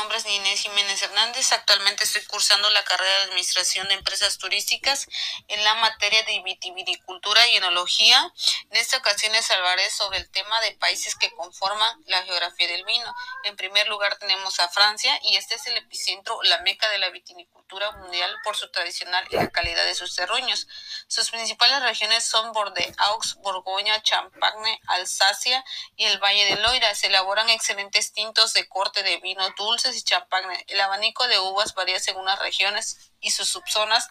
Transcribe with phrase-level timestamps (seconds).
[0.00, 1.52] nombre es Inés Jiménez Hernández.
[1.52, 5.06] Actualmente estoy cursando la carrera de Administración de Empresas Turísticas
[5.46, 8.32] en la materia de vitivinicultura y enología.
[8.70, 12.84] En esta ocasión les hablaré sobre el tema de países que conforman la geografía del
[12.86, 13.14] vino.
[13.44, 17.10] En primer lugar tenemos a Francia y este es el epicentro, la meca de la
[17.10, 20.66] vitivinicultura mundial por su tradicional y la calidad de sus terruños.
[21.08, 25.62] Sus principales regiones son Bordeaux, Borgoña, Champagne, Alsacia
[25.96, 26.94] y el Valle de Loira.
[26.94, 29.44] Se elaboran excelentes tintos de corte de vino
[29.96, 30.64] y champagne.
[30.68, 34.08] El abanico de uvas varía según las regiones y sus subzonas,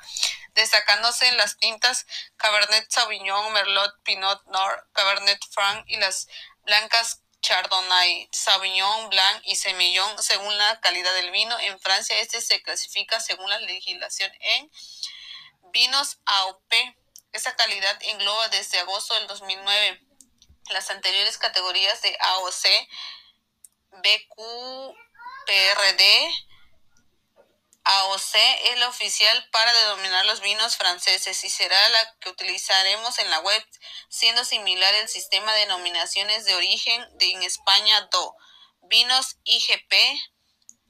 [0.54, 2.06] destacándose en las tintas
[2.38, 6.28] Cabernet Sauvignon, Merlot, Pinot Noir, Cabernet Franc y las
[6.64, 11.58] blancas Chardonnay, Sauvignon Blanc y Semillon según la calidad del vino.
[11.60, 14.72] En Francia este se clasifica según la legislación en
[15.72, 16.73] vinos AOP.
[17.32, 20.02] Esa calidad engloba desde agosto del 2009
[20.72, 22.66] las anteriores categorías de AOC,
[24.04, 24.96] BQ,
[25.46, 26.30] PRD
[27.84, 28.36] AOC
[28.72, 33.40] es la oficial para denominar los vinos franceses y será la que utilizaremos en la
[33.40, 33.66] web,
[34.09, 38.36] siendo similar el sistema de denominaciones de origen de en España DO.
[38.84, 39.94] Vinos IGP,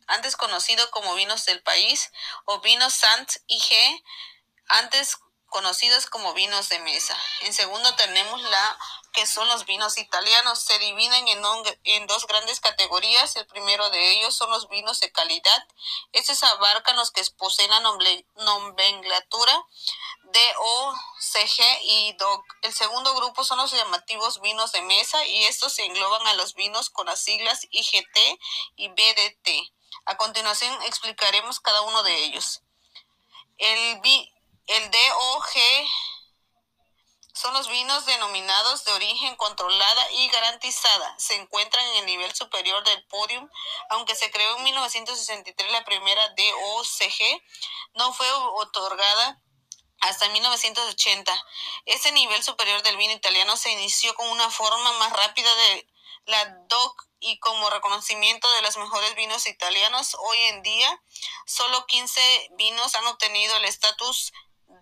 [0.07, 2.11] antes conocido como vinos del país,
[2.43, 4.03] o vinos Sant IG,
[4.67, 5.17] antes
[5.49, 7.17] conocidos como vinos de mesa.
[7.41, 8.79] En segundo tenemos la
[9.13, 10.59] que son los vinos italianos.
[10.59, 13.35] Se dividen en, dos grandes categorías.
[13.35, 15.67] El primero de ellos son los vinos de calidad.
[16.13, 17.79] Estos abarcan los que poseen la
[18.35, 19.65] nomenclatura
[20.23, 22.45] DO, CG y DOC.
[22.61, 26.53] El segundo grupo son los llamativos vinos de mesa y estos se engloban a los
[26.53, 28.17] vinos con las siglas IGT
[28.75, 29.73] y BDT.
[30.05, 32.61] A continuación explicaremos cada uno de ellos.
[33.57, 33.99] El,
[34.69, 35.89] el DOG
[37.33, 41.15] son los vinos denominados de origen controlada y garantizada.
[41.17, 43.49] Se encuentran en el nivel superior del podium,
[43.89, 47.41] aunque se creó en 1963 la primera DOCG,
[47.95, 49.41] no fue otorgada
[50.01, 51.45] hasta 1980.
[51.85, 55.89] Este nivel superior del vino italiano se inició con una forma más rápida de
[56.25, 60.15] la DOC y como reconocimiento de los mejores vinos italianos.
[60.19, 61.01] Hoy en día,
[61.47, 64.31] solo 15 vinos han obtenido el estatus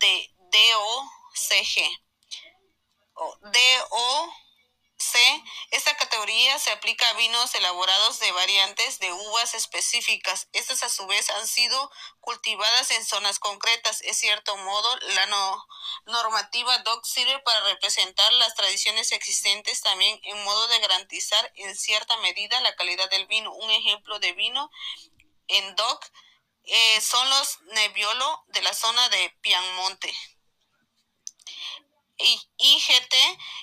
[0.08, 2.08] de DOCG.
[5.00, 5.20] C.
[5.72, 10.48] Esta categoría se aplica a vinos elaborados de variantes de uvas específicas.
[10.54, 14.02] Estas a su vez han sido cultivadas en zonas concretas.
[14.02, 15.28] Es cierto modo, la
[16.06, 22.18] normativa DOC sirve para representar las tradiciones existentes también en modo de garantizar en cierta
[22.18, 23.54] medida la calidad del vino.
[23.54, 24.72] Un ejemplo de vino
[25.48, 26.06] en DOC
[26.68, 30.14] eh, son los Nebbiolo de la zona de Piamonte.
[32.20, 33.14] IGT,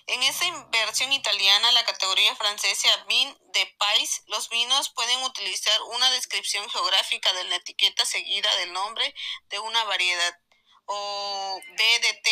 [0.06, 6.08] en esa versión italiana, la categoría francesa Vin de Pais, los vinos pueden utilizar una
[6.12, 9.12] descripción geográfica de la etiqueta seguida del nombre
[9.48, 10.38] de una variedad
[10.86, 12.28] o BDT.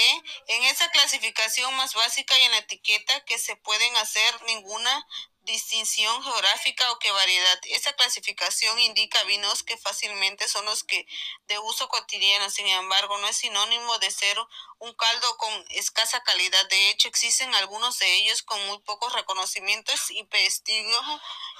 [0.48, 5.06] En esa clasificación más básica y en la etiqueta que se pueden hacer ninguna
[5.42, 7.58] distinción geográfica o qué variedad.
[7.64, 11.06] Esta clasificación indica vinos que fácilmente son los que
[11.48, 14.38] de uso cotidiano, sin embargo, no es sinónimo de ser
[14.78, 16.68] un caldo con escasa calidad.
[16.68, 21.00] De hecho, existen algunos de ellos con muy pocos reconocimientos y prestigio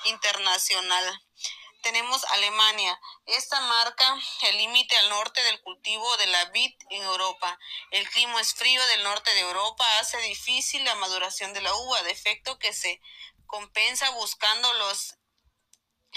[0.04, 1.22] internacional.
[1.82, 3.00] Tenemos Alemania.
[3.26, 7.58] Esta marca el límite al norte del cultivo de la vid en Europa.
[7.90, 12.00] El clima es frío del norte de Europa hace difícil la maduración de la uva,
[12.04, 13.00] defecto que se
[13.52, 15.18] compensa buscando los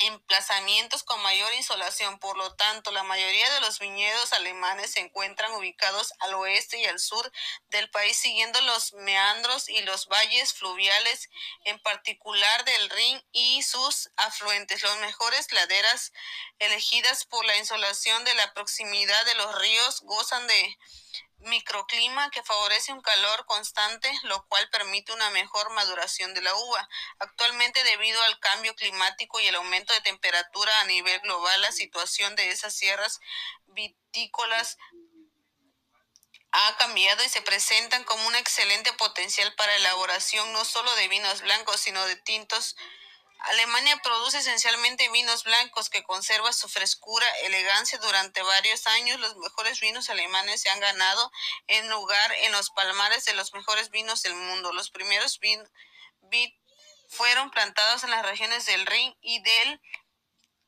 [0.03, 2.17] emplazamientos con mayor insolación.
[2.17, 6.85] Por lo tanto, la mayoría de los viñedos alemanes se encuentran ubicados al oeste y
[6.85, 7.29] al sur
[7.67, 11.29] del país, siguiendo los meandros y los valles fluviales,
[11.65, 14.81] en particular del Rin y sus afluentes.
[14.81, 16.13] Las mejores laderas
[16.59, 20.77] elegidas por la insolación de la proximidad de los ríos gozan de
[21.45, 26.89] microclima que favorece un calor constante, lo cual permite una mejor maduración de la uva.
[27.19, 32.35] Actualmente, debido al cambio climático y el aumento de temperatura a nivel global, la situación
[32.35, 33.19] de esas sierras
[33.67, 34.77] vitícolas
[36.51, 41.41] ha cambiado y se presentan como un excelente potencial para elaboración no solo de vinos
[41.41, 42.75] blancos, sino de tintos
[43.45, 49.19] Alemania produce esencialmente vinos blancos que conservan su frescura, elegancia durante varios años.
[49.19, 51.31] Los mejores vinos alemanes se han ganado
[51.67, 54.73] en lugar en los palmares de los mejores vinos del mundo.
[54.73, 55.69] Los primeros vinos
[57.09, 59.81] fueron plantados en las regiones del Rin y del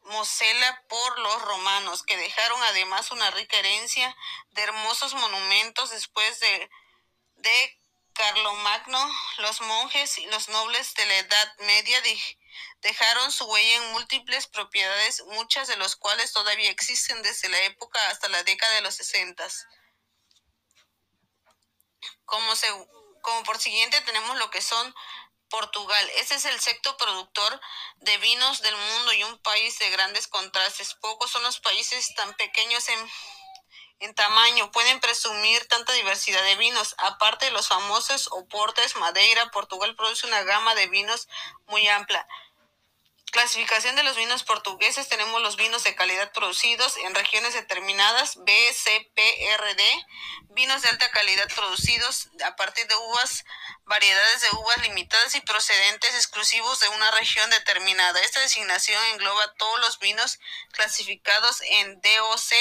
[0.02, 4.16] Mosela por los romanos, que dejaron además una rica herencia
[4.52, 6.70] de hermosos monumentos después de,
[7.38, 7.80] de
[8.14, 9.04] Carlomagno.
[9.40, 12.02] Los monjes y los nobles de la Edad Media
[12.82, 18.00] Dejaron su huella en múltiples propiedades, muchas de las cuales todavía existen desde la época
[18.10, 19.48] hasta la década de los 60.
[22.26, 22.68] Como, se,
[23.22, 24.94] como por siguiente tenemos lo que son
[25.50, 26.10] Portugal.
[26.16, 27.60] Este es el sexto productor
[27.98, 30.94] de vinos del mundo y un país de grandes contrastes.
[30.96, 33.12] Pocos son los países tan pequeños en
[34.00, 34.72] en tamaño.
[34.72, 36.96] Pueden presumir tanta diversidad de vinos.
[37.00, 41.28] Aparte de los famosos Oportes, Madeira, Portugal produce una gama de vinos
[41.68, 42.28] muy amplia.
[43.32, 45.10] Clasificación de los vinos portugueses.
[45.10, 48.54] Tenemos los vinos de calidad producidos en regiones determinadas, B.
[50.50, 53.46] Vinos de alta calidad producidos a partir de uvas,
[53.86, 58.20] variedades de uvas limitadas y procedentes exclusivos de una región determinada.
[58.22, 60.40] Esta designación engloba todos los vinos
[60.72, 62.54] clasificados en DOC,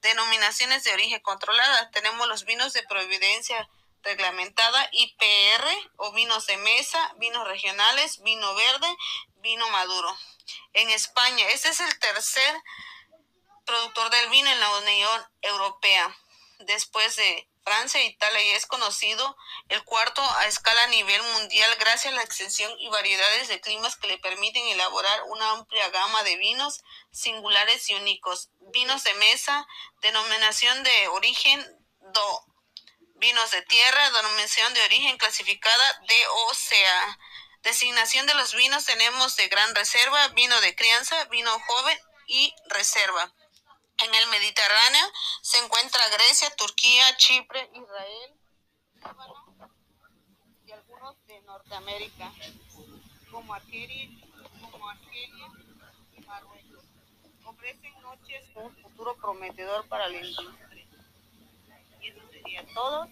[0.00, 1.90] denominaciones de origen controlada.
[1.90, 3.68] Tenemos los vinos de providencia
[4.06, 8.96] reglamentada IPR o vinos de mesa, vinos regionales, vino verde,
[9.42, 10.16] vino maduro.
[10.72, 12.54] En España, este es el tercer
[13.64, 16.16] productor del vino en la Unión Europea,
[16.60, 19.36] después de Francia e Italia, y es conocido
[19.68, 23.96] el cuarto a escala a nivel mundial gracias a la extensión y variedades de climas
[23.96, 28.50] que le permiten elaborar una amplia gama de vinos singulares y únicos.
[28.72, 29.66] Vinos de mesa,
[30.00, 31.66] denominación de origen
[32.12, 32.55] do
[33.18, 37.18] Vinos de tierra, denominación de origen clasificada DOCA.
[37.62, 43.32] Designación de los vinos tenemos de gran reserva, vino de crianza, vino joven y reserva.
[44.04, 45.10] En el Mediterráneo
[45.40, 48.34] se encuentra Grecia, Turquía, Chipre, Israel,
[48.94, 49.72] Líbano
[50.66, 52.30] y algunos de Norteamérica,
[53.30, 54.06] como Argelia,
[56.12, 56.84] y Marruecos.
[57.44, 60.75] Ofrecen noches un futuro prometedor para la industria.
[62.66, 63.08] Y eso sería todo.